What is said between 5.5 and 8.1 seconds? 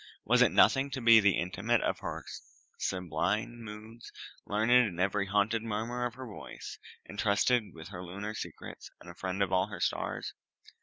murmur of her voice, intrusted with her